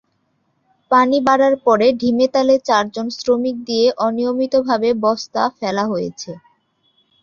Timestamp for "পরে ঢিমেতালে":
1.65-2.55